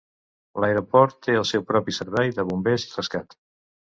[0.63, 3.37] L'aeroport té el seu propi servei de bombers i rescat.